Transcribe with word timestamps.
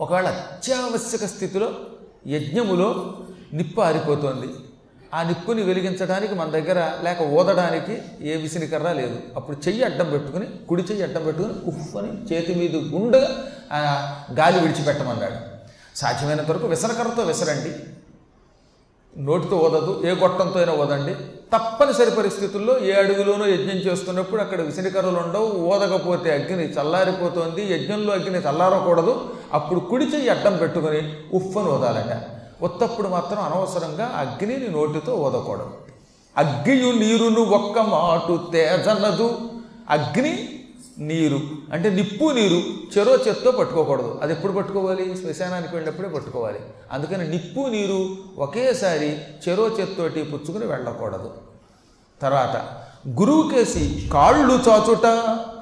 ఒకవేళ 0.00 0.26
అత్యావశ్యక 0.26 1.24
స్థితిలో 1.24 1.68
యజ్ఞములో 2.26 2.88
నిప్పు 3.52 3.80
ఆరిపోతోంది. 3.80 4.48
ఆ 5.14 5.22
నిప్పుని 5.22 5.62
వెలిగించడానికి 5.62 6.34
మన 6.34 6.50
దగ్గర 6.50 6.92
లేక 7.02 7.22
ఊదడానికి 7.22 8.02
ఏ 8.20 8.36
విసినికర్ర 8.36 8.92
లేదు. 8.92 9.20
అప్పుడు 9.36 9.56
చెయ్యి 9.68 9.82
అడ్డం 9.82 10.10
పెట్టుకుని 10.10 10.46
కుడి 10.68 10.82
చెయ్యి 10.82 11.02
అడ్డం 11.02 11.24
పెట్టుకుని 11.24 11.54
ఉఫ్ 11.66 11.96
అని 11.96 12.34
చేతి 12.34 12.54
మీద 12.54 12.76
గుండగా 12.94 13.28
గాలి 14.40 14.60
విడిచిపెట్టమన్నాడు. 14.60 15.36
సాధ్యమైనంత 15.98 16.50
వరకు 16.50 16.66
విసనకర్రతో 16.66 17.22
విసరండి. 17.22 17.72
నోటితో 19.22 19.56
ఓదదు 19.56 20.02
ఏ 20.06 20.14
గొట్టంతో 20.14 20.58
అయినా 20.58 20.72
ఓదండి 20.72 21.14
తప్పనిసరి 21.54 22.10
పరిస్థితుల్లో 22.10 22.78
ఏ 22.78 22.92
అడుగులోనో 22.92 23.46
యజ్ఞం 23.46 23.76
చేస్తున్నప్పుడు 23.76 24.40
అక్కడ 24.42 24.60
విసిరికర్రలు 24.60 25.18
ఉండవు 25.18 25.48
ఓదకపోతే 25.66 26.28
అగ్ని 26.34 26.64
చల్లారిపోతుంది 26.76 27.62
యజ్ఞంలో 27.74 28.12
అగ్ని 28.12 28.38
చల్లారకూడదు. 28.38 29.14
అప్పుడు 29.52 29.80
కుడి 29.80 30.04
చెయ్యి 30.04 30.28
అడ్డం 30.28 30.56
పెట్టుకొని 30.56 31.00
ఉఫ్ఫను 31.34 31.70
ఓదాలట 31.70 32.12
ఉత్తప్పుడు 32.62 33.08
మాత్రం 33.08 33.40
అనవసరంగా 33.42 34.06
అగ్నిని 34.16 34.68
నోటితో 34.68 35.14
ఓదకూడదు 35.14 35.72
అగ్గియు 36.36 36.90
నీరును 36.92 37.42
ఒక్క 37.54 37.78
మాటు 37.78 38.34
తేజనదు 38.52 39.28
అగ్ని 39.90 40.34
నీరు. 40.98 41.40
అంటే 41.72 41.90
నిప్పు 41.90 42.24
నీరు 42.24 42.62
చెరో 42.98 43.16
చెత్తో 43.16 43.50
పట్టుకోకూడదు. 43.50 44.18
అది 44.22 44.32
ఎప్పుడు 44.32 44.52
పట్టుకోవాలి? 44.52 45.16
శ్మశానానికి 45.16 45.76
వెళ్ళినప్పుడే 45.76 46.08
పట్టుకోవాలి. 46.08 46.60
అందుకని 46.92 47.28
నిప్పు 47.28 47.60
నీరు 47.60 48.16
ఒకేసారి 48.38 49.20
చెరో 49.48 49.68
చెత్తోటి 49.68 50.22
పుచ్చుకుని 50.22 50.66
వెళ్ళకూడదు. 50.66 51.34
తర్వాత 52.22 52.84
గురువుకేసి 53.08 54.10
కాళ్ళు 54.12 54.54
చాచుట 54.68 55.02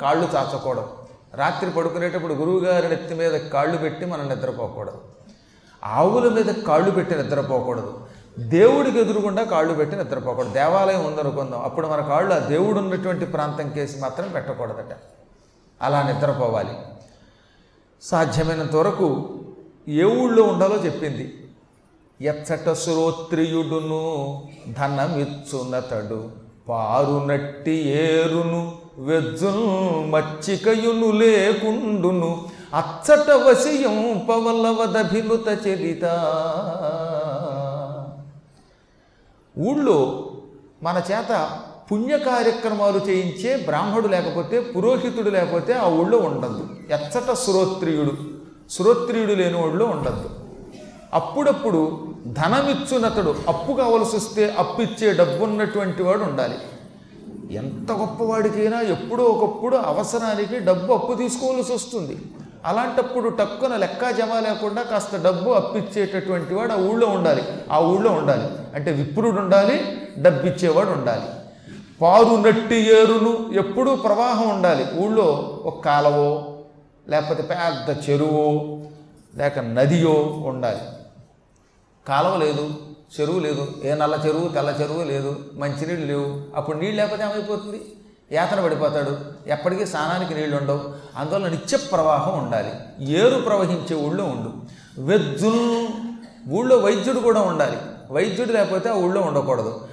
కాళ్ళు 0.03 0.29
చాచకూడదు. 0.37 0.89
రాత్రి 1.35 1.71
పడుకునేటప్పుడు 1.71 2.35
గురువుగారి 2.35 2.89
నెత్తి 2.89 3.15
మీద 3.15 3.33
కాళ్ళు 3.33 3.77
పెట్టి 3.77 4.07
మనం 4.07 4.29
నిద్రపోకూడదు. 4.29 4.99
ఆవుల 5.85 6.33
మీద 6.33 6.45
కాళ్ళు 6.45 6.91
పెట్టి 6.91 7.15
నిద్రపోకూడదు. 7.15 8.01
దేవుడికి 8.39 8.99
ఎదురుగుండా 8.99 9.45
కాళ్ళు 9.45 9.75
పెట్టి 9.75 9.97
నిద్రపోకూడదు. 9.97 10.51
దేవాలయం 10.51 11.05
ఉందనుకుందాం. 11.05 11.63
అప్పుడు 11.63 11.87
మన 11.87 12.01
కాళ్ళు 12.01 12.35
ఆ 12.35 12.39
దేవుడు 12.39 12.79
ఉన్నటువంటి 12.79 13.27
ప్రాంతం 13.27 13.71
కేసి 13.71 14.01
మాత్రం 14.01 14.29
పెట్టకూడదట. 14.29 14.97
అలా 15.83 16.03
నిద్రపోవాలి. 16.03 16.71
సాధ్యమైనంత 18.03 18.77
వరకు 18.77 19.41
ఏ 19.89 20.05
ఊళ్ళో 20.05 20.43
ఉండాలో 20.43 20.77
చెప్పింది. 20.77 21.39
ఎచ్చట 22.21 22.73
శ్రోత్రియుడును 22.73 24.03
ధనమిచ్చునతడు 24.73 26.31
పారునట్టి 26.69 27.73
ఏరును 27.89 28.79
వెజ్జును 28.99 30.07
మచ్చికయును 30.07 31.11
లేకుండును 31.11 32.49
అచ్చట 32.75 33.31
వశయం 33.31 34.27
పవలవదభినుత 34.29 35.49
చరిత. 35.69 36.05
ఊళ్ళో 39.59 40.31
మన 40.83 41.03
చేత 41.13 41.61
పుణ్య 41.93 42.19
కార్యక్రమాలు 42.19 42.99
చేయించే 42.99 43.57
బ్రాహ్మడు 43.57 44.09
లేకపోతే 44.09 44.61
పురోహితుడు 44.61 45.31
లేకపోతే 45.31 45.73
ఆ 45.73 45.87
ఊళ్ళో 45.89 46.19
ఉండద్దు. 46.19 46.69
ఎచ్చట 46.91 47.33
శ్రోత్రియుడు 47.35 48.13
శ్రోత్రియుడు 48.71 49.33
లేని 49.33 49.57
ఊళ్ళో 49.59 49.87
ఉండద్దు. 49.87 50.31
అప్పుడప్పుడు 51.15 52.01
ధనమిచ్చునతడు 52.27 53.35
అప్పు 53.49 53.73
కావలసి 53.73 54.17
వస్తే 54.17 54.55
అప్పిచ్చే 54.59 55.13
డబ్బున్నటువంటి 55.13 56.03
వాడు 56.03 56.23
ఉండాలి. 56.23 56.55
ఎంత 57.55 57.93
గొప్పవాడికైనా 57.93 58.81
ఎప్పుడో 58.81 59.25
ఒకప్పుడు 59.25 59.77
అవసరానికి 59.77 60.59
డబ్బు 60.59 60.93
అప్పు 60.93 61.15
తీసుకోవాల్సి 61.15 61.73
వస్తుంది. 61.73 62.19
అలాంటప్పుడు 62.65 63.29
టక్కున 63.29 63.77
లెక్క 63.77 64.11
జమ 64.11 64.39
లేకుండా 64.39 64.83
కాస్త 64.83 65.17
డబ్బు 65.17 65.51
అప్పిచ్చేటటువంటి 65.51 66.55
వాడు 66.55 66.73
ఆ 66.73 66.77
ఊళ్ళో 66.77 67.07
ఉండాలి. 67.07 67.43
ఆ 67.73 67.79
ఊళ్ళో 67.81 68.11
ఉండాలి. 68.11 68.49
అంటే 68.75 68.93
విప్రుడు 68.93 69.41
ఉండాలి 69.41 69.99
డబ్బిచ్చేవాడు 70.19 70.91
ఉండాలి. 70.91 71.42
పారు 72.03 72.37
నట్టి 72.37 72.77
ఏరును 72.77 73.51
ఎప్పుడూ 73.53 73.97
ప్రవాహం 73.97 74.49
ఉండాలి. 74.49 74.87
ఊళ్ళో 74.99 75.61
ఒక 75.65 75.85
కాలవో 75.85 76.59
లేకపోతే 77.09 77.43
పెద్ద 77.43 78.11
చెరువో 78.11 78.79
లేక 79.37 79.59
నదియో 79.59 80.43
ఉండాలి. 80.47 80.81
కాలువ 82.09 82.37
లేదు 82.37 82.71
చెరువు 83.21 83.39
లేదు. 83.39 83.69
ఏ 83.85 83.95
నల్ల 83.95 84.23
చెరువు 84.27 84.49
తెల్ల 84.49 84.77
చెరువు 84.81 85.05
లేదు. 85.05 85.37
మంచినీళ్ళు 85.55 86.07
లేవు. 86.07 86.57
అప్పుడు 86.57 86.77
నీళ్ళు 86.77 86.97
లేకపోతే 86.97 87.23
ఏమైపోతుంది? 87.23 87.83
యాతన 88.33 88.65
పడిపోతాడు. 88.65 89.17
ఎప్పటికీ 89.47 89.87
స్నానానికి 89.87 90.35
నీళ్ళు 90.35 90.57
ఉండవు. 90.57 90.81
అందువల్ల 91.17 91.49
నిత్య 91.49 91.77
ప్రవాహం 91.77 92.45
ఉండాలి. 92.45 92.71
ఏరు 93.01 93.41
ప్రవహించే 93.41 93.97
ఊళ్ళో 93.97 94.25
ఉండు. 94.25 94.53
వెజ్జుల్ 95.01 95.87
ఊళ్ళో 96.51 96.77
వైద్యుడు 96.77 97.19
కూడా 97.19 97.41
ఉండాలి. 97.41 97.77
వైద్యుడు 98.11 98.53
లేకపోతే 98.53 98.89
ఆ 98.89 98.95
ఊళ్ళో 98.95 99.21
ఉండకూడదు. 99.21 99.89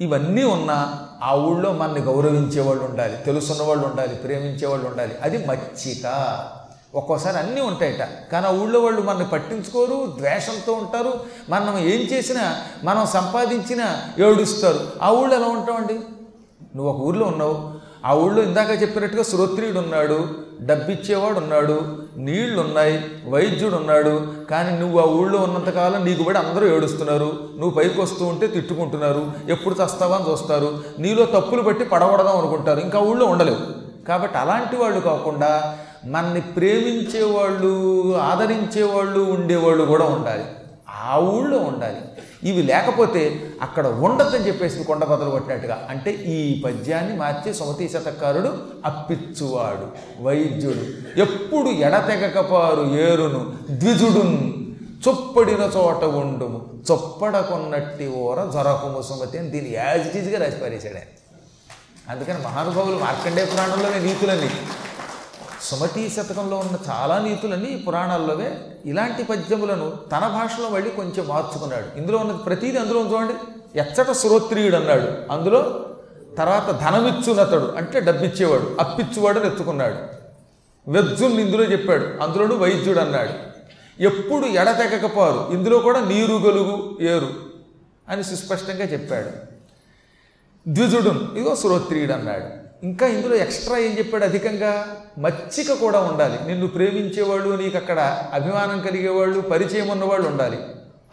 ఇవన్నీ 0.00 0.44
ఉన్నా 0.44 1.03
ఆ 1.22 1.34
ఊళ్ళో 1.34 1.72
మనని 1.72 2.00
గౌరవించే 2.00 2.60
వాళ్ళు 2.60 2.84
ఉండాలి 2.84 3.16
తెలుసున్న 3.16 3.62
వాళ్ళు 3.62 3.86
ఉండాలి 3.86 4.14
ప్రేమించే 4.14 4.66
వాళ్ళు 4.66 4.88
ఉండాలి. 4.88 5.14
అది 5.22 5.46
మచ్చిక. 5.46 6.06
ఒక్కోసారి 6.94 7.38
అన్నీ 7.38 7.60
ఉంటాయట. 7.60 8.32
కానీ 8.32 8.46
ఆ 8.46 8.50
ఊళ్ళో 8.50 8.80
వాళ్ళు 8.80 9.02
మనల్ని 9.02 9.28
పట్టించుకోరు 9.28 10.14
ద్వేషంతో 10.18 10.72
ఉంటారు. 10.72 11.20
మనం 11.48 11.78
ఏం 11.78 12.00
చేసినా 12.00 12.56
మనం 12.84 13.06
సంపాదించినా 13.06 14.02
ఏడుస్తారు. 14.18 14.80
ఆ 15.02 15.10
ఊళ్ళో 15.10 15.36
ఎలా 15.36 15.46
ఉంటామండి? 15.46 15.94
నువ్వు 16.76 16.88
ఒక 16.88 17.00
ఊళ్ళో 17.00 17.26
ఉన్నావు. 17.26 17.74
ఆ 18.04 18.14
ఊళ్ళో 18.14 18.42
ఇందాక 18.42 18.82
చెప్పినట్టుగా 18.82 19.22
శ్రోత్రియుడు 19.22 19.78
ఉన్నాడు. 19.78 20.43
డబ్బిచ్చేవాడు 20.60 21.38
ఉన్నాడు 21.38 22.04
నీళ్ళున్నాయి 22.16 23.04
వైద్యుడు 23.28 23.76
ఉన్నాడు 23.76 24.26
కానీ 24.50 24.78
నువ్వు 24.78 25.00
ఆ 25.00 25.04
ఊళ్ళో 25.04 25.38
ఉన్నంతకాలం 25.38 26.04
నీకు 26.04 26.22
కూడా 26.22 26.40
అందరూ 26.40 26.66
ఏడుస్తున్నారు. 26.76 27.38
నువ్వు 27.58 27.70
పైకి 27.70 28.00
వస్తూ 28.00 28.24
ఉంటే 28.24 28.46
తిట్టుకుంటున్నారు 28.46 29.32
ఎప్పుడు 29.48 29.74
చస్తావా 29.74 30.16
అని 30.16 30.30
చూస్తారు 30.30 30.78
నీలో 30.98 31.24
తప్పులు 31.24 31.62
బట్టి 31.62 31.84
పడగొడదాం 31.84 32.38
అనుకుంటారు 32.38 32.80
ఇంకా 32.80 32.98
ఊళ్ళో 32.98 33.26
ఉండలేవు. 33.26 33.58
కాబట్టి 34.08 34.38
అలాంటి 34.38 34.76
వాళ్ళు 34.76 35.00
కాకుండా 35.00 35.76
మనని 36.06 36.40
ప్రేమించేవాళ్ళు 36.40 38.14
ఆదరించేవాళ్ళు 38.16 39.20
ఉండేవాళ్ళు 39.20 39.84
కూడా 39.84 40.04
ఉండాలి. 40.04 40.44
ఆ 41.04 41.18
ఊళ్ళో 41.18 41.58
ఉండాలి. 41.58 41.96
ఇవి 42.44 42.62
లేకపోతే 42.62 43.22
అక్కడ 43.62 43.86
ఉండద్దని 43.86 44.46
చెప్పేసి 44.46 44.84
కొండ 44.84 45.04
బదలు 45.04 45.30
కొట్టినట్టుగా. 45.30 45.86
అంటే 45.90 46.10
ఈ 46.10 46.62
పద్యాన్ని 46.62 47.16
మార్చి 47.16 47.54
సుమతీ 47.54 47.88
శతకారుడు 47.88 48.56
అప్పిచ్చువాడు 48.84 49.86
వైద్యుడు. 50.22 50.84
ఎప్పుడు 51.20 51.68
ఎడతెగకపారు 51.68 52.96
ఏరును 52.96 53.54
ద్విజుడున్. 53.70 54.52
చొప్పడిన 55.08 55.70
చోట 55.76 56.04
ఉండుము 56.04 56.60
చొప్పడ 56.90 57.40
కొన్నట్టి 57.40 58.06
ఓర 58.08 58.50
జొరకుము 58.50 59.02
సుమతి 59.02 59.38
అని 59.38 59.50
దీన్ని 59.50 59.72
యాజ్ 59.74 60.06
ఇట్ 60.06 60.16
ఈజ్గా 60.16 60.38
రాసి 60.44 60.56
పారేశాడు 60.56 60.94
ఆయన. 60.94 61.10
అందుకని 62.10 62.38
మహానుభావులు 62.44 62.98
మార్కండే 62.98 63.44
పురాణంలోనే 63.44 63.98
నీతులన్నీ 63.98 64.50
సుమతీ 65.64 66.08
శతకంలో 66.08 66.56
ఉన్న 66.56 66.78
చాలా 66.90 67.18
నీతులన్నీ 67.18 67.66
ఈ 67.66 67.82
పురాణాల్లోవే. 67.82 68.58
ఇలాంటి 68.84 69.24
పద్యములను 69.24 69.90
తన 69.90 70.18
భాషలో 70.18 70.68
మళ్ళీ 70.70 70.90
కొంచెం 70.90 71.28
మార్చుకున్నాడు. 71.28 71.98
ఇందులో 71.98 72.18
ఉన్నది 72.18 72.38
ప్రతిదీ 72.38 72.78
అందులో 72.78 73.00
చూడండి. 73.00 73.34
ఎచ్చట 73.78 74.12
శ్రోత్రియుడు 74.12 74.76
అన్నాడు 74.76 75.32
అందులో 75.32 75.86
తర్వాత 76.38 76.70
ధనమిచ్చునతడు 76.70 77.72
అంటే 77.76 78.00
డబ్బిచ్చేవాడు 78.00 78.76
అప్పిచ్చువాడు 78.80 79.40
ఎత్తుకున్నాడు. 79.40 79.96
వెజ్జుల్ని 80.90 81.42
ఇందులో 81.42 81.64
చెప్పాడు. 81.64 82.22
అందులోను 82.22 82.56
వైద్యుడు 82.56 82.98
అన్నాడు 82.98 83.30
ఎప్పుడు 84.02 84.46
ఎడతెగకపోరు. 84.46 85.54
ఇందులో 85.54 85.78
కూడా 85.78 86.00
నీరు 86.00 86.32
గలుగు 86.32 86.98
ఏరు 87.02 87.28
అని 88.08 88.24
సుస్పష్టంగా 88.24 88.84
చెప్పాడు. 88.84 89.30
ద్విజుడు 90.68 91.10
ఇదిగో 91.10 91.56
శ్రోత్రియుడు 91.56 92.12
అన్నాడు 92.12 92.63
ఇంకా 92.84 93.06
ఇందులో 93.06 93.36
ఎక్స్ట్రా 93.36 93.78
ఏం 93.78 93.98
చెప్పాడు 93.98 94.24
అధికంగా? 94.24 94.96
మచ్చిక 95.18 95.72
కూడా 95.72 96.00
ఉండాలి. 96.00 96.46
నిన్ను 96.46 96.66
ప్రేమించేవాళ్ళు 96.66 97.56
నీకు 97.56 97.76
అక్కడ 97.76 98.28
అభిమానం 98.32 98.80
కలిగేవాళ్ళు 98.80 99.40
పరిచయం 99.40 99.88
ఉన్నవాళ్ళు 99.88 100.28
ఉండాలి. 100.28 100.58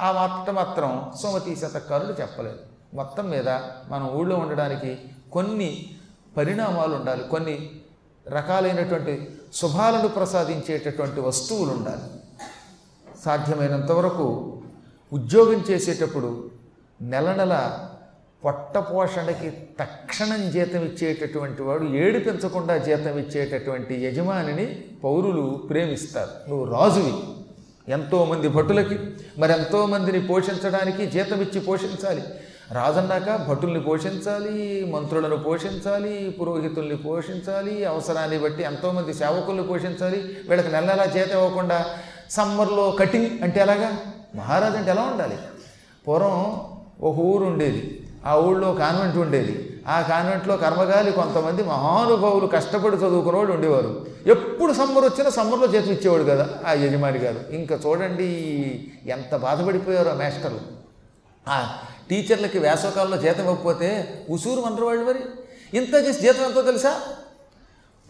ఆ 0.02 0.12
మాట 0.12 0.50
మాత్రం 0.50 1.12
సుమతి 1.22 1.56
శతకారులు 1.56 2.22
చెప్పలేదు. 2.22 2.60
మొత్తం 2.94 3.30
మీద 3.30 3.50
మనం 3.90 4.12
ఊళ్ళో 4.12 4.36
ఉండడానికి 4.36 4.98
కొన్ని 5.32 5.96
పరిణామాలు 6.38 6.96
ఉండాలి. 6.96 7.24
కొన్ని 7.24 7.72
రకాలైనటువంటి 8.28 9.30
శుభాలను 9.54 10.08
ప్రసాదించేటటువంటి 10.08 11.20
వస్తువులు 11.20 11.72
ఉండాలి. 11.72 12.22
సాధ్యమైనంత 13.26 13.92
వరకు 13.92 14.58
ఉద్యోగం 15.14 15.66
చేసేటప్పుడు 15.70 16.52
నెల 17.02 17.34
నెల 17.34 17.86
పొట్ట 18.46 18.78
పోషణకి 18.78 19.50
తక్షణం 19.80 20.52
జీతం 20.52 20.82
ఇచ్చేటటువంటి 20.82 21.62
వాడు 21.62 21.84
ఏడిపించకుండా 21.84 22.78
జీతం 22.78 23.20
ఇచ్చేటటువంటి 23.20 24.06
యజమానిని 24.06 24.84
పౌరులు 25.04 25.64
ప్రేమిస్తారు. 25.70 26.50
నువ్వు 26.50 26.78
రాజువి. 26.78 27.14
ఎంతోమంది 27.92 28.48
భటులకి 28.48 29.00
మరి 29.38 29.52
ఎంతోమందిని 29.54 30.28
పోషించడానికి 30.28 31.06
జీతం 31.06 31.42
ఇచ్చి 31.42 31.60
పోషించాలి. 31.60 32.24
రాజన్నాక 32.72 33.50
భటుల్ని 33.50 33.82
పోషించాలి 33.82 34.86
మంత్రులను 34.86 35.38
పోషించాలి 35.38 36.36
పురోహితుల్ని 36.42 36.98
పోషించాలి 36.98 37.86
అవసరాన్ని 37.86 38.40
బట్టి 38.40 38.64
ఎంతోమంది 38.64 39.14
సేవకుల్ని 39.14 39.64
పోషించాలి. 39.64 40.18
వీళ్ళకి 40.18 40.72
నెల 40.72 40.86
నెలా 40.86 41.04
చేత 41.04 41.32
ఇవ్వకుండా 41.32 41.86
సమ్మర్లో 42.30 42.92
కటింగ్ 42.92 43.44
అంటే 43.44 43.60
ఎలాగా? 43.62 43.98
మహారాజు 44.36 44.78
అంటే 44.78 44.92
ఎలా 44.92 45.02
ఉండాలి? 45.02 45.38
పూర్వం 46.08 46.62
ఒక 47.02 47.16
ఊరు 47.18 47.44
ఉండేది. 47.44 48.01
ఆ 48.26 48.36
ఊళ్ళో 48.36 48.74
కాన్వెంట్ 48.74 49.18
ఉండేది. 49.18 49.84
ఆ 49.88 50.02
కాన్వెంట్లో 50.02 50.58
కర్మగాలి 50.58 51.12
కొంతమంది 51.12 51.64
మహానుభావులు 51.64 52.48
కష్టపడి 52.48 52.96
చదువుకున్న 52.96 53.38
వాళ్ళు 53.38 53.54
ఉండేవారు. 53.54 54.06
ఎప్పుడు 54.26 54.74
సమ్మర్ 54.74 55.04
వచ్చినా 55.04 55.30
సమ్మర్లో 55.30 55.68
జీతం 55.68 55.92
ఇచ్చేవాడు 55.92 56.24
కదా 56.24 56.50
ఆ 56.68 56.72
యజమాని 56.72 57.20
గారు. 57.20 57.40
ఇంకా 57.50 57.80
చూడండి 57.88 58.28
ఎంత 59.06 59.36
బాధపడిపోయారు 59.36 60.10
ఆ 60.10 60.14
మేస్టర్లు 60.14 60.60
ఆ 61.48 61.78
టీచర్లకి 62.10 62.60
వేసవకాలంలో 62.60 63.18
జీతం 63.18 63.44
ఇవ్వకపోతే 63.44 64.20
ఉసూరు 64.30 64.62
మంత్రి 64.62 64.86
వాళ్ళు 64.86 65.06
మరి. 65.06 65.20
ఇంత 65.78 65.94
చేసి 65.96 66.22
జీతం 66.22 66.46
ఎంతో 66.46 66.62
తెలుసా? 66.62 67.02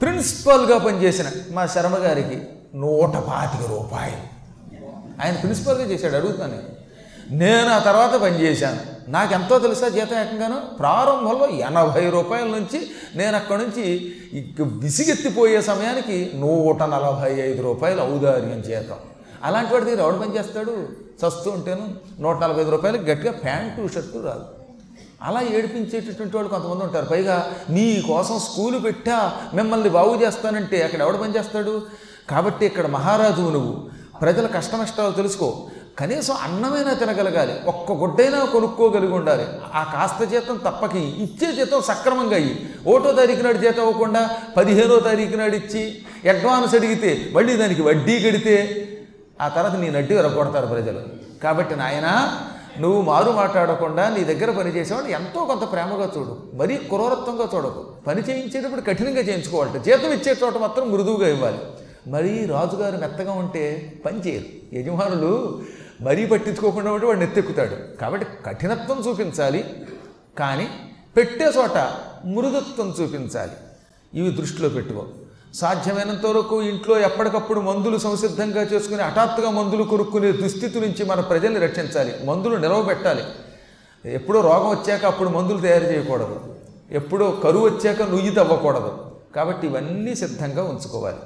ప్రిన్సిపాల్గా 0.01 0.77
పనిచేసిన 0.77 1.31
మా 1.51 1.67
శర్మ 1.67 1.95
గారికి 1.95 2.41
నూట 2.75 3.17
పాతిక 3.17 3.69
రూపాయలు. 3.69 4.41
ఆయన 5.23 5.35
ప్రిన్సిపాల్గా 5.35 5.83
చేశాడు 5.83 6.15
అడుగుతాను 6.15 6.57
నేను 7.31 7.69
ఆ 7.69 7.79
తర్వాత 7.79 8.21
పనిచేశాను. 8.21 8.90
నాకెంతో 9.07 9.59
తెలుసా 9.59 9.87
జీతం 9.87 10.19
ఏకంగాను? 10.19 10.61
ప్రారంభంలో 10.79 11.47
ఎనభై 11.47 12.09
రూపాయల 12.09 12.43
నుంచి 12.43 12.91
నేను 13.15 13.35
అక్కడి 13.35 13.63
నుంచి 13.63 14.13
విసిగెత్తిపోయే 14.61 15.61
సమయానికి 15.61 16.31
నూట 16.35 16.83
నలభై 16.83 17.31
ఐదు 17.39 17.61
రూపాయలు 17.61 18.01
ఔదార్యం 18.01 18.61
జీతం. 18.61 18.95
అలాంటి 19.43 19.73
వాడి 19.73 19.85
దగ్గర 19.85 19.99
ఎవడు 19.99 20.15
పని 20.15 20.37
చేస్తాడు? 20.37 20.87
చస్తూ 21.21 21.51
ఉంటేను 21.51 21.95
నూట 22.19 22.37
నలభై 22.43 22.61
ఐదు 22.61 22.69
రూపాయలకి 22.69 23.03
గట్టిగా 23.03 23.31
ప్యాంటు 23.31 23.93
షర్టు 23.93 24.17
రాదు. 24.17 24.45
అలా 25.23 25.41
ఏడిపించేటటువంటి 25.41 26.37
వాళ్ళు 26.37 26.49
కొంతమంది 26.49 26.83
ఉంటారు. 26.83 27.05
పైగా 27.05 27.53
నీ 27.69 28.03
కోసం 28.07 28.39
స్కూలు 28.39 28.79
పెట్టా 28.79 29.33
మిమ్మల్ని 29.53 29.89
బాగు 29.89 30.21
చేస్తానంటే 30.21 30.83
అక్కడ 30.83 31.01
ఎవడు 31.01 31.17
పని 31.17 31.35
చేస్తాడు? 31.37 31.81
కాబట్టి 32.29 32.65
ఇక్కడ 32.65 32.87
మహారాజు 32.87 33.41
నువ్వు 33.41 33.89
ప్రజల 34.21 34.47
కష్టనష్టాలు 34.47 35.11
తెలుసుకో. 35.11 35.67
కనీసం 35.99 36.33
అన్నమైనా 36.33 36.93
తినగలగాలి. 36.93 37.53
ఒక్క 37.65 37.91
గుడ్డైనా 37.91 38.45
కొనుక్కోగలిగి 38.45 39.11
ఉండాలి. 39.11 39.45
ఆ 39.73 39.83
కాస్త 39.83 40.23
జీతం 40.23 40.57
తప్పకి 40.57 40.99
ఇచ్చే 40.99 41.51
జీతం 41.51 41.81
సక్రమంగా 41.81 42.35
అయ్యి 42.35 42.69
ఒకటో 42.87 43.11
తారీఖు 43.11 43.41
నాడు 43.41 43.57
జీతం 43.57 43.81
అవ్వకుండా 43.81 44.29
పదిహేనో 44.57 44.99
తారీఖు 44.99 45.37
నాడు 45.37 45.55
ఇచ్చి 45.55 46.01
అడ్వాన్స్ 46.29 46.75
అడిగితే 46.75 47.29
మళ్ళీ 47.33 47.55
దానికి 47.55 47.81
వడ్డీ 47.81 48.19
కడితే 48.19 48.87
ఆ 49.41 49.47
తర్వాత 49.47 49.75
నీ 49.75 49.89
నడ్డి 49.89 50.15
విరగొడతారు 50.15 50.65
ప్రజలు. 50.65 50.99
కాబట్టి 51.43 51.75
నాయనా 51.75 52.41
నువ్వు 52.79 53.01
మారు 53.01 53.31
మాట్లాడకుండా 53.31 54.09
నీ 54.09 54.23
దగ్గర 54.23 54.51
పని 54.51 54.75
చేసేవాడు 54.75 55.05
ఎంతో 55.05 55.45
కొంత 55.45 55.71
ప్రేమగా 55.71 56.11
చూడు. 56.17 56.37
మరీ 56.53 56.77
క్రూరత్వంగా 56.77 57.49
చూడకు. 57.55 57.85
పని 58.07 58.21
చేయించేటప్పుడు 58.21 58.81
కఠినంగా 58.81 59.19
చేయించుకోవాలి 59.19 59.79
జీతం 59.79 60.13
ఇచ్చే 60.13 60.37
చోట 60.43 60.57
మాత్రం 60.57 60.91
మృదువుగా 60.91 61.27
ఇవ్వాలి. 61.29 61.57
మరీ 62.07 62.45
రాజుగారు 62.45 62.97
మెత్తగా 62.97 63.31
ఉంటే 63.31 63.93
పని 64.05 64.19
చేయరు. 64.19 64.75
యజమానులు 64.75 65.61
మరీ 66.01 66.25
పట్టించుకోకుండా 66.25 66.91
ఉంటే 66.91 67.05
వాడు 67.05 67.19
నెత్తెక్కుతాడు. 67.19 67.97
కాబట్టి 67.97 68.27
కఠినత్వం 68.45 69.03
చూపించాలి 69.09 69.87
కానీ 70.39 70.69
పెట్టే 71.17 71.45
చోట 71.45 71.77
మృదుత్వం 72.25 72.95
చూపించాలి. 73.01 73.51
ఇవి 74.13 74.31
దృష్టిలో 74.31 74.69
పెట్టుకో. 74.69 75.07
సాధ్యమైనంత 75.53 76.25
వరకు 76.25 76.61
ఇంట్లో 76.61 76.99
ఎప్పటికప్పుడు 76.99 77.59
మందులు 77.59 77.97
సంసిద్ధంగా 77.97 78.61
చేసుకుని 78.61 79.01
హఠాత్తుగా 79.01 79.49
మందులు 79.49 79.83
కొనుక్కునే 79.83 80.31
దుస్థితి 80.31 80.79
నుంచి 80.79 81.05
మన 81.05 81.19
ప్రజల్ని 81.19 81.59
రక్షించాలి. 81.59 82.25
మందులు 82.25 82.57
నిలవ 82.57 82.81
పెట్టాలి. 82.81 83.23
ఎప్పుడో 84.05 84.41
రోగం 84.41 84.69
వచ్చాక 84.69 85.05
అప్పుడు 85.05 85.29
మందులు 85.29 85.57
తయారు 85.57 85.83
చేయకూడదు. 85.83 86.55
ఎప్పుడో 86.91 87.31
కరువు 87.31 87.69
వచ్చాక 87.69 88.01
నుయ్యి 88.01 88.31
తవ్వకూడదు. 88.31 89.11
కాబట్టి 89.35 89.67
ఇవన్నీ 89.67 90.15
సిద్ధంగా 90.15 90.63
ఉంచుకోవాలి. 90.63 91.17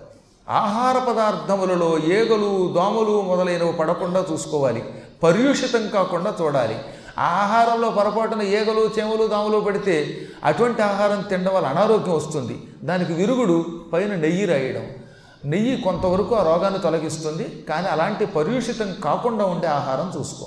ఆహార 0.50 1.12
పదార్థములలో 1.12 1.98
ఏగలు 1.98 2.74
దోమలు 2.74 3.22
మొదలైనవి 3.22 3.74
పడకుండా 3.74 4.26
చూసుకోవాలి. 4.32 4.84
పర్యూషితం 5.24 5.90
కాకుండా 5.90 6.34
చూడాలి. 6.42 6.78
ఆ 7.20 7.24
ఆహారంలో 7.24 7.90
పొరపాటున 7.90 8.42
ఏగలు 8.42 8.90
చెమలు 9.00 9.28
దోమలు 9.28 9.60
పడితే 9.60 10.28
అటువంటి 10.44 10.82
ఆహారం 10.82 11.22
తినడం 11.22 11.54
వల్ల 11.54 11.68
అనారోగ్యం 11.68 12.16
వస్తుంది. 12.16 12.64
దానికి 12.84 13.14
విరుగుడు 13.14 13.66
పైన 13.94 14.16
నెయ్యి 14.16 14.46
రాయడం. 14.46 14.88
నెయ్యి 15.46 15.82
కొంతవరకు 15.82 16.36
ఆ 16.36 16.44
రోగాన్ని 16.44 16.80
తొలగిస్తుంది 16.80 17.66
కానీ 17.70 17.88
అలాంటి 17.88 18.26
పర్యూషితం 18.26 18.96
కాకుండా 19.04 19.46
ఉండే 19.46 19.68
ఆహారం 19.68 20.20
చూసుకో. 20.20 20.46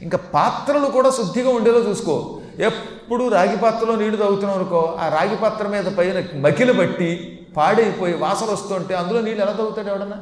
ఇంకా 0.00 0.18
పాత్రలు 0.18 0.86
కూడా 0.86 1.10
శుద్ధిగా 1.10 1.50
ఉండేలా 1.50 1.78
చూసుకో. 1.78 2.40
ఎప్పుడు 2.58 2.93
రాగి 3.12 3.56
పాత్రలో 3.56 3.96
నీళ్ళు 3.96 4.16
తాగుతున్నావు 4.16 4.58
అనుకో 4.58 4.96
ఆ 5.00 5.08
రాగి 5.08 5.36
పాత్ర 5.36 5.66
మీద 5.66 5.84
పైన 5.84 6.24
మకిలి 6.40 6.72
బట్టి 6.72 7.38
పాడైపోయి 7.56 8.14
వాసన 8.14 8.46
వస్తుంటే 8.46 8.94
అందులో 8.94 9.20
నీళ్ళు 9.20 9.42
ఎలా 9.42 9.52
తాగుతాడు 9.52 9.88
ఎవడన్నా? 9.88 10.16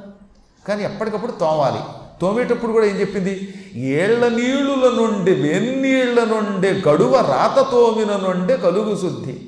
కానీ 0.69 0.85
ఎప్పటికప్పుడు 0.85 1.33
తోమాలి. 1.33 1.79
తోమేటప్పుడు 2.21 2.73
కూడా 2.73 2.87
ఏం 2.87 3.01
చెప్పింది? 3.01 3.55
ఏళ్ళ 3.75 4.29
నీళ్ళుల 4.29 4.89
నుండి 4.89 5.31
వెన్నీళ్ళ 5.31 6.25
నుండి 6.25 6.69
గడువ 6.69 7.17
రాత 7.17 7.71
తోమిన 7.71 8.17
నుండి 8.17 8.57
కలుగు 8.57 8.97
శుద్ధి. 8.97 9.41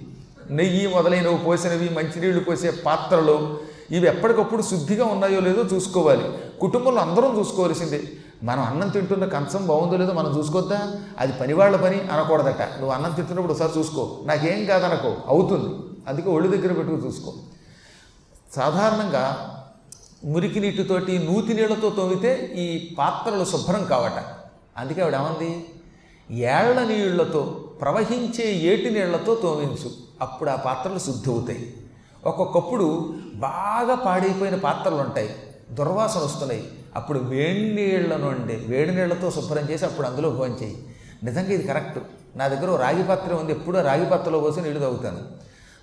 నెయ్యి 0.50 0.86
మొదలైనవి 0.86 1.38
పోసినవి 1.38 1.88
మంచినీళ్ళు 1.88 2.44
పోసే 2.44 2.72
పాత్రలు 2.86 3.58
ఇవి 3.90 4.06
ఎప్పటికప్పుడు 4.08 4.62
శుద్ధిగా 4.62 5.04
ఉన్నాయో 5.04 5.40
లేదో 5.40 5.62
చూసుకోవాలి. 5.62 6.24
కుటుంబంలో 6.60 7.00
అందరం 7.00 7.38
చూసుకోవాల్సిందే. 7.38 8.02
మనం 8.44 8.62
అన్నం 8.62 8.88
తింటున్న 8.88 9.24
కంచం 9.24 9.66
బాగుందో 9.66 9.96
లేదో 9.96 10.12
మనం 10.12 10.38
చూసుకోద్దా? 10.38 10.92
అది 11.18 11.32
పనివాళ్ళ 11.32 11.76
పని 11.76 12.00
అనకూడదట. 12.00 12.62
నువ్వు 12.62 12.90
అన్నం 12.90 13.12
తింటున్నప్పుడు 13.12 13.52
ఒకసారి 13.52 13.78
చూసుకో. 13.78 14.18
నాకేం 14.24 14.64
కాదనకో. 14.64 15.16
అవుతుంది. 15.26 15.74
అందుకే 16.08 16.30
ఒళ్ళు 16.30 16.56
దగ్గర 16.56 16.72
పెట్టుకు 16.72 17.06
చూసుకో. 17.06 17.32
సాధారణంగా 18.52 19.50
మురికి 20.24 20.60
నీటితోటి 20.60 21.18
నూతి 21.18 21.54
నీళ్ళతో 21.54 21.90
తోమితే 21.90 22.52
ఈ 22.56 22.94
పాత్రలు 22.98 23.44
శుభ్రం 23.44 23.84
కావట. 23.84 24.24
అందుకే 24.78 25.02
ఆవిడ 25.02 25.14
ఏమంది? 25.14 25.64
ఏళ్ళ 26.30 26.82
నీళ్ళతో 26.82 27.64
ప్రవహించే 27.80 28.52
ఏటి 28.52 28.90
నీళ్ళతో 28.90 29.34
తోమించు. 29.34 29.90
అప్పుడు 30.20 30.50
ఆ 30.50 30.56
పాత్రలు 30.56 30.98
శుద్ధి 30.98 31.30
అవుతాయి 31.30 31.72
ఒక్కొక్కప్పుడు 32.24 33.14
బాగా 33.34 33.94
పాడైపోయిన 33.94 34.54
పాత్రలు 34.54 34.96
ఉంటాయి. 34.96 35.36
దుర్వాసన 35.74 36.20
వస్తున్నాయి. 36.20 36.70
అప్పుడు 36.96 37.18
వేడి 37.18 37.74
నీళ్ళను 37.74 38.30
నుండి 38.30 38.52
వేడి 38.52 38.94
నీళ్ళతో 38.94 39.30
శుభ్రం 39.30 39.70
చేసి 39.70 39.84
అప్పుడు 39.84 40.06
అందులో 40.06 40.30
భోంచేయి 40.30 40.86
నిజంగా 41.24 41.52
ఇది 41.52 41.62
కరెక్ట్. 41.62 41.98
నా 42.36 42.48
దగ్గర 42.48 42.80
రాగి 42.80 43.02
పాత్ర 43.02 43.34
ఉంది. 43.34 43.52
ఎప్పుడూ 43.52 43.80
రాగి 43.80 44.06
పాత్రలో 44.06 44.40
పోసి 44.40 44.60
నీళ్ళు 44.60 44.80
తాగుతాను. 44.80 45.18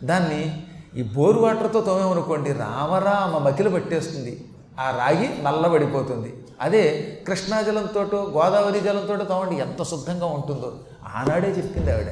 దాన్ని 0.06 0.68
ఈ 0.96 1.04
బోరు 1.04 1.40
వాటర్తో 1.40 1.82
తోమేమనుకోండి 1.82 2.54
రామరామ 2.54 3.38
మకిలు 3.38 3.70
పట్టేస్తుంది. 3.70 4.48
ఆ 4.80 4.96
రాగి 4.98 5.44
నల్లబడిపోతుంది. 5.44 6.44
అదే 6.62 7.18
కృష్ణా 7.28 7.62
జలంతోటో 7.62 8.18
గోదావరి 8.18 8.80
జలంతో 8.80 9.18
తోమండి 9.18 9.56
ఎంత 9.56 9.84
శుద్ధంగా 9.84 10.26
ఉంటుందో. 10.26 10.80
ఆనాడే 11.16 11.50
చెప్పింది 11.50 11.92
ఆవిడ. 11.92 12.08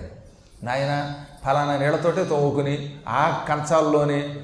నాయన 0.63 1.13
ఫలానా 1.45 1.77
నీళ్ళతోటే 1.77 2.23
తోముకుని 2.23 2.95
ఆ 3.07 3.45
కంచాల్లోనే 3.49 4.35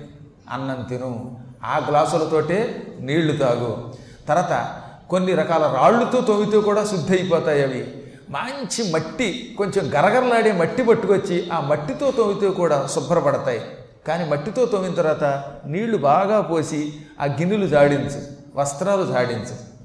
అన్నం 0.49 0.85
తిను. 0.89 1.44
ఆ 1.63 1.85
గ్లాసులతోటే 1.87 2.87
నీళ్ళు 2.99 3.37
తాగు. 3.37 3.93
తర్వాత 4.27 4.81
కొన్ని 5.09 5.35
రకాల 5.35 5.77
రాళ్ళుతో 5.81 6.21
తోమితే 6.21 6.59
కూడా 6.59 6.85
శుద్ధి 6.85 7.17
అయిపోతాయి 7.17 7.63
అవి. 7.63 7.93
మంచి 8.29 8.91
మట్టి 8.91 9.55
కొంచెం 9.57 9.91
గరగరలాడే 9.93 10.51
మట్టి 10.51 10.83
పట్టుకొచ్చి 10.83 11.49
ఆ 11.49 11.59
మట్టితో 11.59 12.11
తోమితే 12.11 12.49
కూడా 12.49 12.87
శుభ్రపడతాయి. 12.87 13.61
కానీ 14.07 14.29
మట్టితో 14.29 14.65
తోమిన 14.65 14.93
తర్వాత 14.93 15.23
నీళ్ళు 15.65 15.97
బాగా 15.97 16.41
పోసి 16.41 16.93
ఆ 17.21 17.25
గిన్నెలు 17.25 17.67
జాడించు 17.67 18.21
వస్త్రాలు 18.55 19.11
జాడించు. 19.11 19.75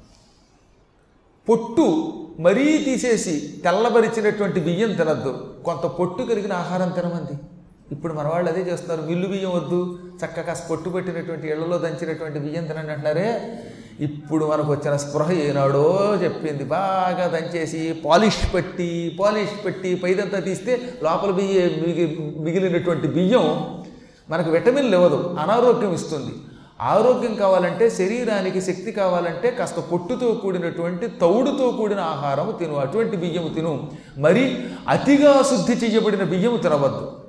పొట్టు 1.49 2.13
మరీ 2.41 2.79
తీసేసి 2.79 3.61
తెల్లబరిచినటువంటి 3.65 4.61
బియ్యం 4.61 4.93
తినద్దు. 4.93 5.55
కొంత 5.65 5.79
పొట్టు 5.79 6.23
కలిగిన 6.23 6.53
ఆహారం 6.53 6.89
తినమంది. 6.89 7.41
ఇప్పుడు 7.93 8.13
మన 8.13 8.29
వాళ్ళు 8.29 8.51
అదే 8.51 8.71
చేస్తున్నారు. 8.71 9.09
మిల్లు 9.09 9.29
బియ్యం 9.29 9.51
వద్దు 9.51 9.99
చక్కగా 10.25 10.43
కాస్త 10.43 10.65
పొట్టు 10.71 10.89
పెట్టినటువంటి 10.91 11.49
ఇళ్ళలో 11.49 11.79
దంచినటువంటి 11.79 12.39
బియ్యం 12.39 12.65
తినండి 12.65 12.93
అంటున్నారే. 12.93 13.59
ఇప్పుడు 14.01 14.45
మనకు 14.45 14.73
వచ్చిన 14.73 14.97
స్పృహ 14.97 15.33
ఏనాడో 15.33 16.19
చెప్పింది. 16.23 16.65
బాగా 16.65 17.27
దంచేసి 17.27 18.03
పాలిష్ 18.05 18.55
పెట్టి 18.55 19.17
పాలిష్ 19.21 19.65
పెట్టి 19.65 19.95
పైదంతా 19.95 20.39
తీస్తే 20.39 20.81
లోపల 21.03 21.31
బియ్య 21.31 21.61
మిగి 21.61 22.35
మిగిలినటువంటి 22.41 23.09
బియ్యం 23.09 23.75
మనకు 24.31 24.51
విటమిన్లు 24.51 24.97
ఇవ్వదు 24.97 25.37
అనారోగ్యం 25.41 25.95
ఇస్తుంది. 25.95 26.35
ఆరోగ్యం 26.81 27.35
కావాలంటే 27.35 27.91
శరీరానికి 27.91 28.61
శక్తి 28.61 28.93
కావాలంటే 28.93 29.51
కాస్త 29.51 29.81
పొట్టుతో 29.81 30.33
కూడినటువంటి 30.33 31.09
తౌడుతో 31.09 31.71
కూడిన 31.71 32.01
ఆహారం 32.01 32.55
తిను. 32.59 32.77
అటువంటి 32.77 33.17
బియ్యము 33.17 33.49
తిను. 33.49 33.91
మరి 34.19 34.65
అతిగా 34.89 35.43
శుద్ధి 35.43 35.87
చేయబడిన 35.87 36.23
బియ్యము 36.23 36.57
తినవద్దు. 36.57 37.20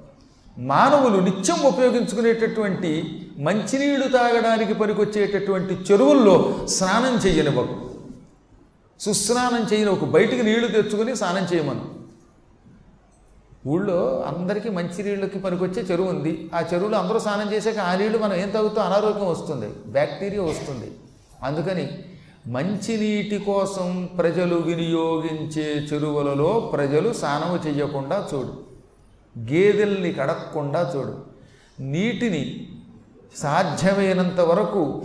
మానవులు 0.58 1.22
నిత్యం 1.22 1.62
ఉపయోగించుకునేటటువంటి 1.62 3.22
మంచినీళ్ళు 3.38 4.08
తాగడానికి 4.08 4.74
పనికొచ్చేటటువంటి 4.74 5.74
చెరువుల్లో 5.74 6.66
స్నానం 6.66 7.18
చేయనివ్వకు 7.18 7.92
సుస్నానం 9.00 9.68
చేయని 9.74 9.92
ఒక 9.92 10.04
బయటికి 10.04 10.44
నీళ్ళు 10.44 10.68
తెచ్చుకొని 10.68 11.16
స్నానం 11.16 11.48
చేయమను. 11.54 12.02
ఊళ్ళో 13.68 14.26
అందరికీ 14.28 14.70
మంచినీళ్ళకి 14.70 15.40
పనికొచ్చే 15.40 15.82
చెరువు 15.82 16.08
ఉంది. 16.08 16.50
ఆ 16.56 16.64
చెరువులో 16.74 16.98
అందరూ 16.98 17.20
స్నానం 17.20 17.54
చేశాక 17.54 17.78
ఆ 17.78 17.96
నీళ్ళు 17.96 18.18
మనం 18.18 18.34
ఏం 18.34 18.50
తాగుతూ? 18.50 18.82
అనారోగ్యం 18.82 19.30
వస్తుంది. 19.30 19.70
బ్యాక్టీరియా 19.88 20.44
వస్తుంది. 20.44 20.92
అందుకని 21.44 21.90
మంచినీటి 22.48 23.38
కోసం 23.38 24.10
ప్రజలు 24.18 24.56
వినియోగించే 24.56 25.88
చెరువులలో 25.94 26.72
ప్రజలు 26.74 27.14
స్నానము 27.14 27.68
చేయకుండా 27.68 28.30
చూడు. 28.34 28.71
గేదెల్ని 29.38 30.14
కడక్కుండా 30.14 30.94
చూడు. 30.96 31.18
నీటిని 31.80 32.68
సాధ్యమైనంత 33.36 34.40
వరకు 34.40 35.02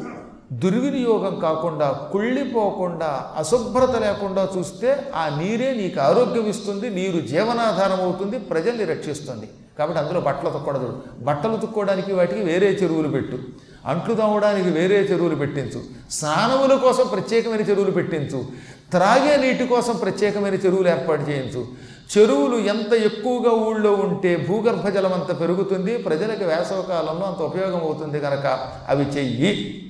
దుర్వినియోగం 0.53 1.39
కాకుండా 1.39 1.91
కుళ్ళిపోకుండా 1.91 3.31
అశుభ్రత 3.37 3.97
లేకుండా 3.97 4.49
చూస్తే 4.59 5.13
ఆ 5.15 5.39
నీరే 5.39 5.75
నీకు 5.75 6.01
ఆరోగ్యం 6.01 6.47
ఇస్తుంది 6.47 6.91
నీరు 6.91 7.21
జీవనాధారం 7.21 8.01
అవుతుంది 8.01 8.39
ప్రజల్ని 8.39 8.85
రక్షిస్తుంది. 8.85 9.49
కాబట్టి 9.79 10.03
అందులో 10.03 10.21
బట్టలు 10.21 10.51
తొక్కడదు 10.51 11.03
బట్టలు 11.19 11.57
తుక్కోవడానికి 11.57 12.13
వాటికి 12.13 12.41
వేరే 12.41 12.67
చెరువులు 12.67 13.09
పెట్టు. 13.09 13.39
అంట్లు 13.87 14.15
తవ్వడానికి 14.15 14.71
వేరే 14.71 14.97
చెరువులు 14.97 15.35
పెట్టించు. 15.35 16.11
స్నానముల 16.11 16.77
కోసం 16.77 17.07
ప్రత్యేకమైన 17.07 17.61
చెరువులు 17.61 17.91
పెట్టించు. 17.91 18.45
త్రాగే 18.91 19.37
నీటి 19.37 19.67
కోసం 19.67 19.97
ప్రత్యేకమైన 19.97 20.55
చెరువులు 20.55 20.89
ఏర్పాటు 20.89 21.31
చేయించు. 21.31 21.67
చెరువులు 22.07 22.57
ఎంత 22.57 22.93
ఎక్కువగా 22.93 23.51
ఊళ్ళో 23.51 23.93
ఉంటే 23.93 24.37
భూగర్భ 24.37 24.89
జలం 24.89 25.13
అంత 25.13 25.41
పెరుగుతుంది 25.41 25.99
ప్రజలకు 25.99 26.45
వేసవకాలంలో 26.45 27.27
అంత 27.27 27.39
ఉపయోగం 27.39 27.81
అవుతుంది 27.81 28.21
కనుక 28.21 28.73
అవి 28.89 29.05
చెయ్యి. 29.05 29.83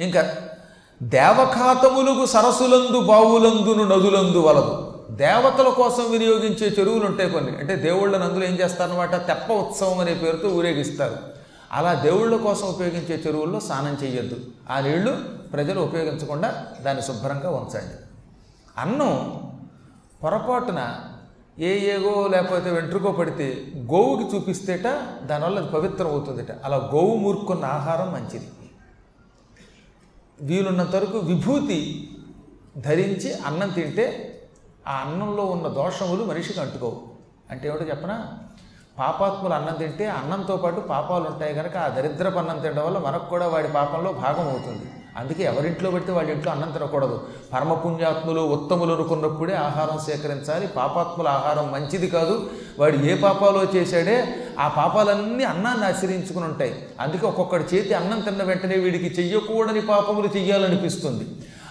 ఇంకా 0.00 0.34
దేవఖాతములకు 1.02 2.26
సరస్సులందు 2.26 3.00
బావులందును 3.00 3.84
నదులందు 3.84 4.38
వలదు. 4.38 5.04
దేవతల 5.10 5.68
కోసం 5.68 6.10
వినియోగించే 6.10 6.76
చెరువులు 6.78 7.04
ఉంటాయి 7.04 7.30
కొన్ని. 7.30 7.56
అంటే 7.56 7.76
దేవుళ్ళని 7.76 8.24
అందులో 8.24 8.46
ఏం 8.46 8.52
చేస్తారనమాట 8.52 9.26
తెప్ప 9.26 9.52
ఉత్సవం 9.52 9.98
అనే 9.98 10.14
పేరుతో 10.14 10.48
ఊరేగిస్తారు. 10.48 11.16
అలా 11.72 11.94
దేవుళ్ళ 11.94 12.36
కోసం 12.36 12.66
ఉపయోగించే 12.66 13.22
చెరువుల్లో 13.26 13.60
స్నానం 13.60 13.98
చేయొద్దు 14.04 14.36
ఆ 14.70 14.80
నీళ్ళు 14.80 15.16
ప్రజలు 15.52 15.80
ఉపయోగించకుండా 15.80 16.66
దాన్ని 16.80 17.02
శుభ్రంగా 17.02 17.50
ఉంచండి. 17.50 17.94
అన్నం 18.80 19.42
పొరపాటున 20.22 20.98
ఏ 21.58 21.78
ఏగో 21.78 22.26
లేకపోతే 22.26 22.70
వెంట్రుకో 22.70 23.12
పడితే 23.12 23.72
గోవుకి 23.76 24.36
చూపిస్తేట 24.36 24.84
దానివల్ల 25.22 25.58
అది 25.58 25.68
పవిత్రం 25.68 26.10
అవుతుందిట. 26.10 26.52
అలా 26.64 26.76
గోవు 26.76 27.16
మూర్కున్న 27.16 27.64
ఆహారం 27.64 28.12
మంచిది. 28.12 28.48
వీలున్నంత 30.40 30.96
వరకు 30.96 31.18
విభూతి 31.18 32.10
ధరించి 32.76 33.34
అన్నం 33.34 33.68
తింటే 33.68 34.32
ఆ 34.88 34.92
అన్నంలో 34.92 35.44
ఉన్న 35.44 35.68
దోషములు 35.68 36.24
మనిషికి 36.24 36.60
అంటుకోవు. 36.60 37.02
అంటే 37.50 37.68
ఏమిటో 37.68 37.84
చెప్పనా? 37.84 38.38
పాపాత్ములు 38.98 39.54
అన్నం 39.54 39.74
తింటే 39.74 40.06
అన్నంతో 40.06 40.56
పాటు 40.56 40.80
పాపాలు 40.80 41.24
ఉంటాయి 41.24 41.54
కనుక 41.54 41.76
ఆ 41.76 41.88
దరిద్రపు 41.88 42.38
అన్నం 42.38 42.58
తినడం 42.58 42.86
వల్ల 42.86 42.98
మనకు 42.98 43.30
కూడా 43.30 43.46
వాడి 43.46 43.68
పాపంలో 43.68 44.12
భాగం 44.12 44.48
అవుతుంది. 44.48 44.90
అందుకే 45.16 45.42
ఎవరింట్లో 45.42 45.90
పడితే 45.90 46.12
వాడి 46.12 46.32
ఇంట్లో 46.32 46.52
అన్నం 46.52 46.70
తినకూడదు. 46.70 47.28
పరమపుణ్యాత్ములు 47.52 48.40
ఉత్తములు 48.40 48.94
అనుకున్నప్పుడే 48.94 49.54
ఆహారం 49.54 49.98
సేకరించాలి. 49.98 50.66
పాపాత్ముల 50.66 51.28
ఆహారం 51.28 51.72
మంచిది 51.72 52.08
కాదు. 52.08 52.50
వాడు 52.78 52.96
ఏ 52.96 53.16
పాపాలో 53.16 53.64
చేశాడే 53.64 54.46
ఆ 54.60 54.68
పాపాలన్నీ 54.68 55.44
అన్నాన్ని 55.44 55.86
ఆశ్రయించుకుని 55.86 56.44
ఉంటాయి. 56.44 56.88
అందుకే 57.00 57.26
ఒక్కొక్కడి 57.26 57.64
చేతి 57.64 57.94
అన్నం 57.94 58.20
తిన్న 58.20 58.42
వెంటనే 58.42 58.76
వీడికి 58.76 59.22
చెయ్యకూడని 59.22 59.80
పాపములు 59.80 60.26
చెయ్యాలనిపిస్తుంది. 60.26 61.26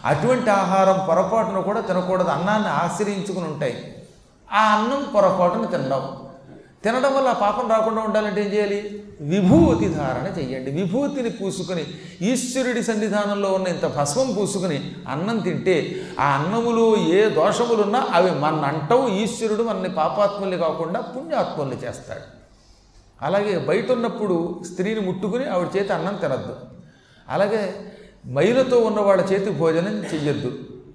అటువంటి 0.05 0.49
ఆహారం 0.49 1.05
పొరపాటును 1.09 1.61
కూడా 1.61 1.79
తినకూడదు. 1.79 2.27
అన్నాన్ని 2.27 2.69
ఆశ్రయించుకుని 2.69 3.45
ఉంటాయి. 3.45 3.95
ఆ 4.53 4.75
అన్నం 4.75 5.07
పొరపాటును 5.15 5.67
తినడం. 5.67 6.24
తినడం 6.85 7.15
వల్ల 7.15 7.31
పాపం 7.31 7.69
రాకుండా 7.69 8.01
ఉండాలంటే 8.01 8.41
ఏం 8.45 8.53
చేయాలి? 8.53 9.03
విభూతి 9.21 9.89
ధారణ 9.89 10.39
చెయ్యండి. 10.39 10.71
విభూతిని 10.71 11.29
పూసుకొని 11.29 11.85
ఈశ్వరుడి 12.21 12.83
సన్నిధానంలో 12.83 13.53
ఉన్న 13.53 13.67
ఇంత 13.67 13.85
భస్మం 13.85 14.33
పూసుకుని 14.33 14.91
అన్నం 15.07 15.39
తింటే 15.39 16.01
ఆ 16.19 16.27
అన్నములో 16.37 16.97
ఏ 16.97 17.29
దోషములున్నా 17.29 18.07
అవి 18.11 18.31
మన 18.31 18.53
అంటవు 18.53 19.07
ఈశ్వరుడు 19.07 19.63
మనని 19.63 19.89
పాపాత్ముల్ని 19.89 20.57
కాకుండా 20.57 21.01
పుణ్యాత్ముల్ని 21.01 21.75
చేస్తాడు. 21.75 22.25
అలాగే 23.21 23.57
బయట 23.57 23.91
ఉన్నప్పుడు 23.91 24.61
స్త్రీని 24.71 24.99
ముట్టుకుని 24.99 25.49
ఆవిడ 25.49 25.67
చేతి 25.77 25.93
అన్నం 25.93 26.15
తినద్దు. 26.15 26.55
అలాగే 27.29 27.75
మైలతో 28.27 28.77
ఉన్న 28.77 28.99
వాళ్ళ 28.99 29.21
చేతి 29.21 29.49
భోజనం 29.49 29.97
చెయ్యొద్దు. 30.13 30.51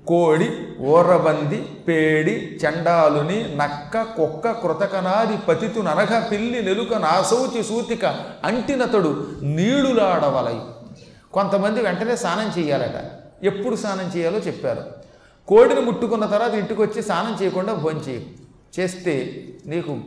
కోడి 0.07 0.69
ఓర్రబంది 0.81 1.61
పేడి 1.61 2.61
చండాలుని 2.65 3.57
నక్క 3.57 4.03
కుక్క 4.03 4.51
కృతకనాది 4.51 5.37
పతితు 5.37 5.81
నరగ 5.81 6.29
పిల్లి 6.33 6.63
నెలుక 6.63 6.95
నాసౌచి 6.95 7.63
సూతిక 7.63 8.05
అంటినతడు 8.45 9.29
నీడులాడవలయి 9.43 10.61
కొంతమంది 11.33 11.83
వెంటనే 11.83 12.17
స్నానం 12.17 12.63
చేయాలట. 12.63 13.11
ఎప్పుడు 13.43 13.77
స్నానం 13.77 14.13
చేయాలో 14.17 14.39
చెప్పారు. 14.39 14.85
కోడిని 15.49 15.81
ముట్టుకున్న 15.81 16.27
తర్వాత 16.27 16.55
ఇంటికి 16.55 16.83
వచ్చి 16.83 17.03
స్నానం 17.03 17.39
చేయకుండా 17.43 17.75
భోంచేయి. 17.75 18.39
చేస్తే 18.81 19.45
నీకు 19.67 19.99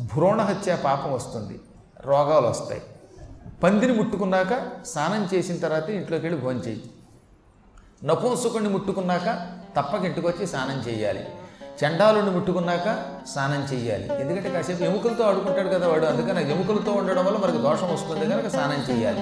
భ్రూణహత్య 0.00 0.78
పాపం 0.84 1.12
వస్తుంది. 1.12 1.60
రోగాలు 2.00 2.46
వస్తాయి. 2.46 2.82
పందిని 3.62 3.92
ముట్టుకున్నాక 3.92 4.84
స్నానం 4.86 5.28
చేసిన 5.34 5.56
తర్వాత 5.56 5.90
ఇంట్లోకి 5.90 6.26
వెళ్ళి 6.26 6.42
భోంచేయి. 6.42 6.82
నపుంసకుడిని 8.04 8.68
ముట్టుకున్నాక 8.68 9.46
తప్పక 9.76 10.04
ఇంటికొచ్చి 10.04 10.46
స్నానం 10.46 10.92
చేయాలి. 10.92 11.28
చండాలుని 11.84 12.30
ముట్టుకున్నాక 12.30 13.04
స్నానం 13.28 13.76
చేయాలి. 13.76 14.20
ఎందుకంటే 14.20 14.50
కాసేపు 14.50 14.82
ఎముకలతో 14.82 15.24
ఆడుకుంటాడు 15.24 15.68
కదా 15.68 15.88
వాడు. 15.88 16.06
అందుకని 16.06 16.50
ఎముకలతో 16.50 16.92
ఉండడం 16.92 17.24
వల్ల 17.24 17.38
మనకు 17.38 17.56
దోషం 17.56 17.94
వస్తుంది 17.94 18.26
కనుక 18.26 18.48
స్నానం 18.48 18.96
చేయాలి. 18.96 19.20